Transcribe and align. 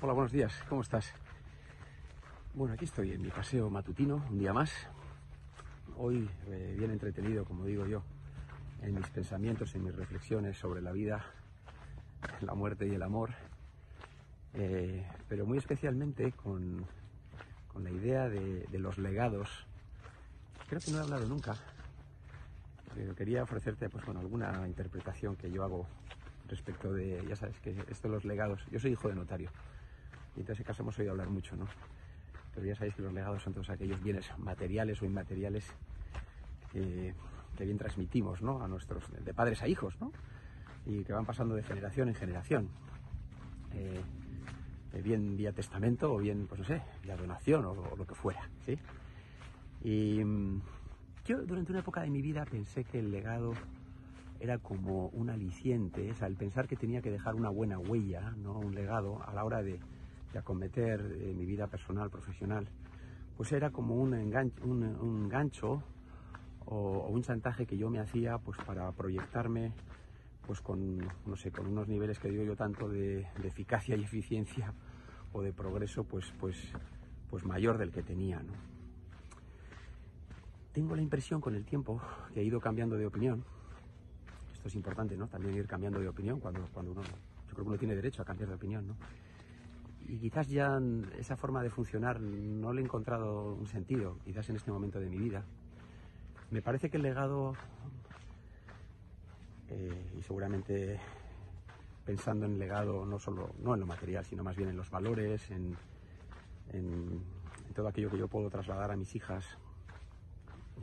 Hola, 0.00 0.12
buenos 0.12 0.30
días, 0.30 0.54
¿cómo 0.68 0.82
estás? 0.82 1.12
Bueno, 2.54 2.74
aquí 2.74 2.84
estoy 2.84 3.10
en 3.10 3.20
mi 3.20 3.30
paseo 3.30 3.68
matutino, 3.68 4.24
un 4.30 4.38
día 4.38 4.52
más. 4.52 4.70
Hoy 5.96 6.30
eh, 6.46 6.76
bien 6.78 6.92
entretenido, 6.92 7.44
como 7.44 7.64
digo 7.64 7.84
yo, 7.84 8.04
en 8.80 8.94
mis 8.94 9.08
pensamientos, 9.08 9.74
en 9.74 9.82
mis 9.82 9.96
reflexiones 9.96 10.56
sobre 10.56 10.82
la 10.82 10.92
vida, 10.92 11.24
la 12.42 12.54
muerte 12.54 12.86
y 12.86 12.94
el 12.94 13.02
amor, 13.02 13.30
eh, 14.54 15.04
pero 15.28 15.46
muy 15.46 15.58
especialmente 15.58 16.30
con, 16.30 16.86
con 17.66 17.82
la 17.82 17.90
idea 17.90 18.28
de, 18.28 18.68
de 18.70 18.78
los 18.78 18.98
legados. 18.98 19.66
Creo 20.68 20.80
que 20.80 20.92
no 20.92 20.98
he 20.98 21.02
hablado 21.02 21.26
nunca, 21.26 21.56
pero 22.94 23.16
quería 23.16 23.42
ofrecerte 23.42 23.88
pues, 23.88 24.04
bueno, 24.04 24.20
alguna 24.20 24.64
interpretación 24.68 25.34
que 25.34 25.50
yo 25.50 25.64
hago 25.64 25.88
respecto 26.46 26.92
de, 26.92 27.20
ya 27.28 27.34
sabes, 27.34 27.58
que 27.58 27.70
esto 27.88 28.06
de 28.06 28.14
los 28.14 28.24
legados. 28.24 28.64
Yo 28.70 28.78
soy 28.78 28.92
hijo 28.92 29.08
de 29.08 29.16
notario 29.16 29.50
y 30.38 30.42
en 30.42 30.52
ese 30.52 30.64
caso 30.64 30.82
hemos 30.82 30.98
oído 30.98 31.10
hablar 31.12 31.28
mucho, 31.30 31.56
¿no? 31.56 31.66
Pero 32.54 32.66
ya 32.66 32.74
sabéis 32.74 32.94
que 32.94 33.02
los 33.02 33.12
legados 33.12 33.42
son 33.42 33.52
todos 33.52 33.70
aquellos 33.70 34.02
bienes 34.02 34.26
materiales 34.38 35.02
o 35.02 35.04
inmateriales 35.04 35.66
que, 36.72 37.14
bien 37.58 37.78
transmitimos, 37.78 38.40
¿no? 38.40 38.62
A 38.62 38.68
nuestros, 38.68 39.02
de 39.24 39.34
padres 39.34 39.62
a 39.62 39.68
hijos, 39.68 40.00
¿no? 40.00 40.12
Y 40.86 41.02
que 41.02 41.12
van 41.12 41.26
pasando 41.26 41.56
de 41.56 41.62
generación 41.62 42.08
en 42.08 42.14
generación. 42.14 42.68
Eh, 43.74 44.00
eh, 44.92 45.02
bien 45.02 45.36
vía 45.36 45.52
testamento 45.52 46.12
o 46.12 46.18
bien, 46.18 46.46
pues 46.46 46.60
no 46.60 46.66
sé, 46.66 46.82
vía 47.02 47.16
donación 47.16 47.64
o, 47.64 47.72
o 47.72 47.96
lo 47.96 48.06
que 48.06 48.14
fuera, 48.14 48.48
¿sí? 48.64 48.78
Y 49.82 50.24
mm, 50.24 50.60
yo 51.24 51.42
durante 51.44 51.72
una 51.72 51.80
época 51.80 52.02
de 52.02 52.10
mi 52.10 52.22
vida 52.22 52.44
pensé 52.44 52.84
que 52.84 53.00
el 53.00 53.10
legado 53.10 53.54
era 54.40 54.58
como 54.58 55.08
un 55.08 55.30
aliciente, 55.30 56.08
es 56.10 56.22
al 56.22 56.36
pensar 56.36 56.68
que 56.68 56.76
tenía 56.76 57.02
que 57.02 57.10
dejar 57.10 57.34
una 57.34 57.50
buena 57.50 57.78
huella, 57.78 58.34
¿no? 58.36 58.58
un 58.58 58.74
legado 58.74 59.20
a 59.26 59.34
la 59.34 59.44
hora 59.44 59.62
de, 59.62 59.80
de 60.32 60.38
acometer 60.38 61.00
eh, 61.00 61.34
mi 61.34 61.44
vida 61.44 61.66
personal, 61.66 62.10
profesional, 62.10 62.68
pues 63.36 63.52
era 63.52 63.70
como 63.70 63.94
un, 63.94 64.12
un, 64.14 65.28
gancho 65.28 65.82
o, 66.66 67.06
un 67.08 67.22
chantaje 67.22 67.66
que 67.66 67.76
yo 67.76 67.88
me 67.88 68.00
hacía 68.00 68.38
pues 68.38 68.58
para 68.66 68.90
proyectarme 68.92 69.72
pues 70.46 70.60
con, 70.60 70.98
no 71.26 71.36
sé, 71.36 71.52
con 71.52 71.66
unos 71.66 71.88
niveles 71.88 72.18
que 72.18 72.28
digo 72.28 72.42
yo 72.42 72.56
tanto 72.56 72.88
de, 72.88 73.26
eficacia 73.44 73.94
y 73.96 74.02
eficiencia 74.02 74.72
o 75.32 75.42
de 75.42 75.52
progreso 75.52 76.04
pues, 76.04 76.32
pues, 76.40 76.56
pues 77.30 77.44
mayor 77.44 77.78
del 77.78 77.92
que 77.92 78.02
tenía. 78.02 78.42
Tengo 80.72 80.96
la 80.96 81.02
impresión 81.02 81.40
con 81.40 81.54
el 81.54 81.64
tiempo 81.64 82.00
que 82.32 82.40
he 82.40 82.44
ido 82.44 82.60
cambiando 82.60 82.96
de 82.96 83.06
opinión. 83.06 83.44
Esto 84.52 84.68
es 84.68 84.74
importante, 84.74 85.16
¿no? 85.16 85.28
También 85.28 85.54
ir 85.54 85.66
cambiando 85.66 86.00
de 86.00 86.08
opinión 86.08 86.40
cuando, 86.40 86.66
cuando 86.72 86.92
uno, 86.92 87.02
yo 87.02 87.52
creo 87.52 87.64
que 87.64 87.68
uno 87.68 87.78
tiene 87.78 87.94
derecho 87.94 88.22
a 88.22 88.24
cambiar 88.24 88.48
de 88.48 88.54
opinión, 88.54 88.86
¿no? 88.88 88.96
Y 90.06 90.18
quizás 90.18 90.48
ya 90.48 90.80
esa 91.18 91.36
forma 91.36 91.62
de 91.62 91.70
funcionar 91.70 92.20
no 92.20 92.72
le 92.72 92.80
he 92.80 92.84
encontrado 92.84 93.54
un 93.54 93.66
sentido, 93.66 94.18
quizás 94.24 94.48
en 94.48 94.56
este 94.56 94.70
momento 94.70 94.98
de 95.00 95.08
mi 95.08 95.18
vida. 95.18 95.44
Me 96.50 96.62
parece 96.62 96.88
que 96.88 96.96
el 96.96 97.02
legado, 97.02 97.54
eh, 99.68 100.12
y 100.18 100.22
seguramente 100.22 100.98
pensando 102.06 102.46
en 102.46 102.58
legado 102.58 103.04
no 103.04 103.18
solo 103.18 103.50
no 103.58 103.74
en 103.74 103.80
lo 103.80 103.86
material, 103.86 104.24
sino 104.24 104.42
más 104.42 104.56
bien 104.56 104.70
en 104.70 104.78
los 104.78 104.90
valores, 104.90 105.50
en, 105.50 105.76
todo 107.74 107.86
aquello 107.86 108.10
que 108.10 108.16
yo 108.16 108.28
puedo 108.28 108.48
trasladar 108.48 108.90
a 108.90 108.96
mis 108.96 109.14
hijas, 109.14 109.44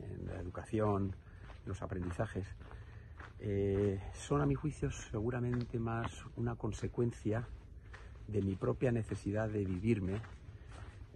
en 0.00 0.26
la 0.28 0.36
educación, 0.40 1.16
en 1.64 1.68
los 1.68 1.82
aprendizajes, 1.82 2.46
eh, 3.40 4.00
son 4.14 4.40
a 4.40 4.46
mi 4.46 4.54
juicio 4.54 4.90
seguramente 4.92 5.80
más 5.80 6.24
una 6.36 6.54
consecuencia 6.54 7.44
de 8.28 8.42
mi 8.42 8.54
propia 8.56 8.92
necesidad 8.92 9.48
de 9.48 9.64
vivirme. 9.64 10.20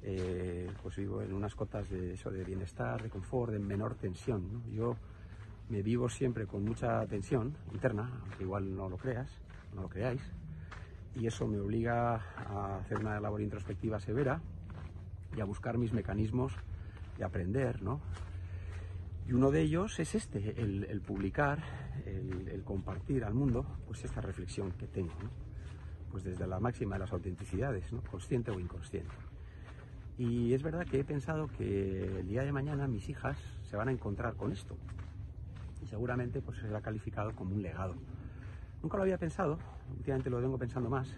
Eh, 0.03 0.71
pues 0.83 0.97
vivo 0.97 1.21
en 1.21 1.35
unas 1.35 1.55
cotas 1.55 1.89
de 1.91 2.15
eso, 2.15 2.31
de 2.31 2.43
bienestar, 2.43 3.03
de 3.03 3.11
confort, 3.11 3.53
de 3.53 3.59
menor 3.59 3.95
tensión. 3.97 4.63
Yo 4.73 4.97
me 5.69 5.83
vivo 5.83 6.09
siempre 6.09 6.47
con 6.47 6.65
mucha 6.65 7.07
tensión 7.07 7.55
interna, 7.73 8.21
aunque 8.23 8.45
igual 8.45 8.75
no 8.75 8.89
lo 8.89 8.97
creas, 8.97 9.31
no 9.75 9.83
lo 9.83 9.89
creáis, 9.89 10.23
y 11.15 11.27
eso 11.27 11.47
me 11.47 11.61
obliga 11.61 12.15
a 12.37 12.79
hacer 12.79 12.99
una 12.99 13.21
labor 13.21 13.41
introspectiva 13.41 14.01
severa 14.01 14.41
y 15.37 15.41
a 15.41 15.45
buscar 15.45 15.79
mis 15.79 15.93
mecanismos 15.93 16.53
de 17.19 17.25
aprender, 17.25 17.83
¿no? 17.83 18.01
Y 19.29 19.33
uno 19.33 19.53
de 19.53 19.61
ellos 19.61 20.01
es 20.01 20.17
este, 20.17 20.61
el, 20.61 21.01
publicar, 21.03 21.63
el, 22.05 22.63
compartir 22.65 23.25
al 23.25 23.35
mundo, 23.35 23.65
pues 23.87 24.05
esta 24.05 24.21
reflexión 24.21 24.73
que 24.73 24.89
tengo. 24.89 25.13
Pues 26.11 26.25
desde 26.25 26.47
la 26.47 26.61
máxima 26.61 26.97
de 26.97 27.01
las 27.01 27.13
autenticidades, 27.13 27.85
consciente 28.11 28.51
o 28.51 28.59
inconsciente. 28.59 29.15
Y 30.19 30.53
es 30.53 30.63
verdad 30.63 30.85
que 30.87 31.01
he 31.01 31.05
pensado 31.05 31.47
que 31.47 32.19
el 32.21 32.29
día 32.29 32.43
de 32.43 32.53
mañana 32.53 32.87
mis 32.87 33.09
hijas 33.09 33.39
se 33.63 33.77
van 33.77 33.89
a 33.89 33.93
encontrar 33.93 34.35
con 34.35 34.53
esto. 34.53 34.77
Y 35.83 35.87
seguramente 35.87 36.43
pues 36.43 36.59
será 36.59 36.81
calificado 36.81 37.35
como 37.35 37.55
un 37.55 37.63
legado. 37.63 37.95
Nunca 38.83 38.97
lo 38.97 39.05
había 39.05 39.19
pensado, 39.19 39.59
últimamente 39.97 40.29
lo 40.29 40.41
vengo 40.41 40.59
pensando 40.59 40.91
más. 40.91 41.09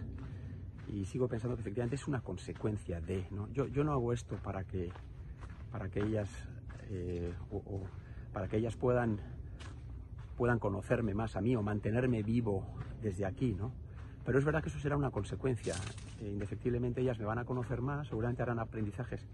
Y 0.87 1.05
sigo 1.05 1.27
pensando 1.27 1.55
que 1.55 1.61
efectivamente 1.61 1.95
es 1.95 2.07
una 2.07 2.21
consecuencia 2.21 3.01
de. 3.01 3.27
¿no? 3.31 3.49
Yo, 3.51 3.67
yo 3.67 3.83
no 3.83 3.91
hago 3.93 4.13
esto 4.13 4.37
para 4.37 4.63
que, 4.63 4.91
para 5.71 5.89
que 5.89 6.01
ellas 6.01 6.29
eh, 6.89 7.33
o, 7.51 7.57
o, 7.57 7.83
para 8.31 8.47
que 8.47 8.57
ellas 8.57 8.75
puedan 8.75 9.19
puedan 10.37 10.59
conocerme 10.59 11.13
más 11.13 11.35
a 11.35 11.41
mí 11.41 11.55
o 11.55 11.61
mantenerme 11.61 12.23
vivo 12.23 12.65
desde 13.01 13.25
aquí, 13.25 13.53
¿no? 13.53 13.71
Pero 14.25 14.39
es 14.39 14.45
verdad 14.45 14.61
que 14.63 14.69
eso 14.69 14.79
será 14.79 14.95
una 14.95 15.11
consecuencia. 15.11 15.75
Eh, 16.21 16.29
indefectiblemente 16.29 17.01
ellas 17.01 17.19
me 17.19 17.25
van 17.25 17.39
a 17.39 17.45
conocer 17.45 17.81
más, 17.81 18.07
seguramente 18.07 18.41
harán 18.41 18.59
aprendizajes 18.59 19.25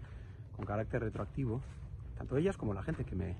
con 0.56 0.64
carácter 0.66 1.02
retroactivo, 1.02 1.60
tanto 2.16 2.36
ellas 2.36 2.56
como 2.56 2.74
la 2.74 2.82
gente 2.82 3.04
que 3.04 3.14
me, 3.14 3.36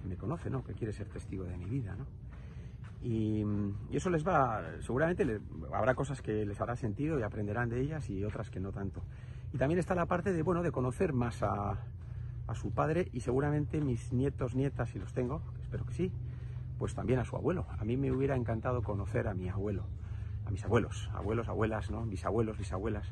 que 0.00 0.08
me 0.08 0.16
conoce, 0.16 0.50
¿no? 0.50 0.64
Que 0.64 0.72
quiere 0.72 0.92
ser 0.92 1.08
testigo 1.08 1.44
de 1.44 1.56
mi 1.56 1.66
vida, 1.66 1.94
¿no? 1.94 2.06
Y, 3.02 3.44
y 3.90 3.96
eso 3.96 4.10
les 4.10 4.26
va, 4.26 4.62
seguramente 4.80 5.40
habrá 5.72 5.94
cosas 5.94 6.22
que 6.22 6.46
les 6.46 6.60
hará 6.60 6.76
sentido 6.76 7.18
y 7.18 7.22
aprenderán 7.22 7.68
de 7.68 7.80
ellas 7.80 8.08
y 8.08 8.24
otras 8.24 8.48
que 8.48 8.60
no 8.60 8.70
tanto. 8.70 9.02
Y 9.52 9.58
también 9.58 9.80
está 9.80 9.94
la 9.94 10.06
parte 10.06 10.32
de, 10.32 10.42
bueno, 10.42 10.62
de 10.62 10.70
conocer 10.70 11.12
más 11.12 11.42
a, 11.42 11.78
a 12.46 12.54
su 12.54 12.70
padre 12.70 13.08
y 13.12 13.20
seguramente 13.20 13.80
mis 13.80 14.12
nietos, 14.12 14.54
nietas, 14.54 14.90
si 14.90 14.98
los 14.98 15.12
tengo, 15.12 15.42
espero 15.60 15.84
que 15.84 15.92
sí, 15.92 16.12
pues 16.78 16.94
también 16.94 17.18
a 17.18 17.24
su 17.24 17.36
abuelo. 17.36 17.66
A 17.78 17.84
mí 17.84 17.96
me 17.96 18.12
hubiera 18.12 18.36
encantado 18.36 18.82
conocer 18.82 19.26
a 19.28 19.34
mi 19.34 19.48
abuelo, 19.48 19.84
mis 20.52 20.64
abuelos, 20.64 21.08
abuelos, 21.14 21.48
abuelas, 21.48 21.90
¿no? 21.90 22.04
bisabuelos, 22.04 22.58
bisabuelas. 22.58 23.10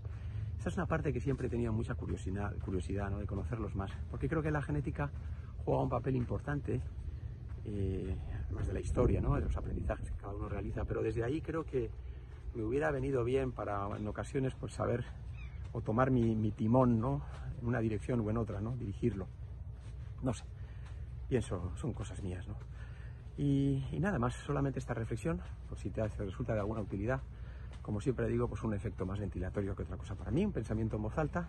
Esta 0.59 0.69
es 0.69 0.77
una 0.77 0.87
parte 0.87 1.11
que 1.11 1.21
siempre 1.21 1.47
he 1.47 1.51
tenido 1.51 1.73
mucha 1.73 1.95
curiosidad, 1.95 2.55
curiosidad 2.59 3.11
de 3.11 3.27
conocerlos 3.27 3.75
más, 3.75 3.91
porque 4.11 4.29
creo 4.29 4.43
que 4.43 4.51
la 4.51 4.61
genética 4.61 5.11
juega 5.65 5.83
un 5.83 5.89
papel 5.89 6.17
importante, 6.17 6.83
eh, 7.65 8.15
además 8.45 8.67
de 8.67 8.75
la 8.75 8.81
historia, 8.81 9.23
de 9.23 9.41
los 9.41 9.57
aprendizajes 9.57 10.11
que 10.11 10.19
cada 10.19 10.35
uno 10.35 10.51
realiza, 10.51 10.85
pero 10.85 11.03
desde 11.03 11.25
ahí 11.25 11.41
creo 11.41 11.65
que 11.65 11.91
me 12.55 12.63
hubiera 12.63 12.91
venido 12.91 13.25
bien 13.25 13.53
para 13.53 13.89
en 13.97 14.07
ocasiones 14.07 14.55
pues 14.55 14.75
saber 14.75 15.05
o 15.73 15.81
tomar 15.81 16.11
mi, 16.11 16.37
mi 16.37 16.51
timón, 16.51 17.01
¿no? 17.01 17.23
en 17.61 17.67
una 17.67 17.81
dirección 17.81 18.21
o 18.21 18.31
en 18.31 18.37
otra, 18.37 18.61
¿no? 18.61 18.77
Dirigirlo. 18.77 19.27
No 20.23 20.35
sé. 20.35 20.45
Pienso, 21.29 21.73
son 21.77 21.93
cosas 21.95 22.23
mías, 22.23 22.47
¿no? 22.49 22.57
Y, 23.41 23.99
nada 23.99 24.19
más, 24.19 24.35
solamente 24.35 24.79
esta 24.79 24.93
reflexión, 24.93 25.41
por 25.67 25.79
si 25.79 25.89
te 25.89 26.07
resulta 26.07 26.53
de 26.53 26.61
alguna 26.61 26.83
utilidad. 26.83 27.23
Como 27.81 27.99
siempre 28.03 28.29
digo, 28.29 28.47
pues 28.49 28.63
un 28.65 28.75
efecto 28.75 29.07
más 29.07 29.19
ventilatorio 29.19 29.75
que 29.75 29.83
otra 29.83 29.97
cosa 29.97 30.15
para 30.15 30.31
mí, 30.31 30.45
un 30.45 30.53
pensamiento 30.53 30.97
en 30.97 31.03
voz 31.03 31.17
alta 31.17 31.49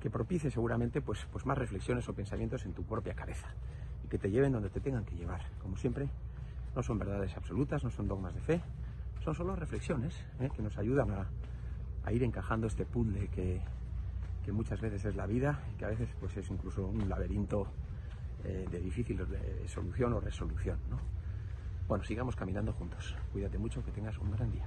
que 0.00 0.08
propicie 0.08 0.52
seguramente 0.52 1.00
pues, 1.00 1.26
pues 1.32 1.44
más 1.44 1.58
reflexiones 1.58 2.08
o 2.08 2.14
pensamientos 2.14 2.64
en 2.64 2.74
tu 2.74 2.84
propia 2.84 3.14
cabeza 3.14 3.48
y 4.04 4.08
que 4.08 4.18
te 4.18 4.30
lleven 4.30 4.52
donde 4.52 4.70
te 4.70 4.78
tengan 4.78 5.04
que 5.04 5.16
llevar. 5.16 5.40
Como 5.60 5.76
siempre, 5.76 6.08
no 6.76 6.82
son 6.84 6.96
verdades 6.96 7.36
absolutas, 7.36 7.82
no 7.82 7.90
son 7.90 8.06
dogmas 8.06 8.32
de 8.32 8.40
fe, 8.40 8.60
son 9.24 9.34
solo 9.34 9.56
reflexiones 9.56 10.14
¿eh? 10.38 10.48
que 10.54 10.62
nos 10.62 10.78
ayudan 10.78 11.10
a, 11.10 12.12
ir 12.12 12.22
encajando 12.22 12.68
este 12.68 12.84
puzzle 12.84 13.26
que, 13.30 13.60
que 14.44 14.52
muchas 14.52 14.80
veces 14.80 15.04
es 15.04 15.16
la 15.16 15.26
vida 15.26 15.58
y 15.74 15.76
que 15.76 15.86
a 15.86 15.88
veces 15.88 16.08
pues 16.20 16.36
es 16.36 16.48
incluso 16.50 16.86
un 16.86 17.08
laberinto 17.08 17.66
eh, 18.44 18.64
de 18.70 18.78
difícil 18.78 19.26
solución 19.66 20.12
o 20.12 20.20
resolución. 20.20 20.78
¿no? 20.88 21.16
Bueno, 21.88 22.02
sigamos 22.02 22.34
caminando 22.34 22.72
juntos. 22.72 23.14
Cuídate 23.32 23.58
mucho, 23.58 23.84
que 23.84 23.92
tengas 23.92 24.18
un 24.18 24.32
gran 24.32 24.50
día. 24.50 24.66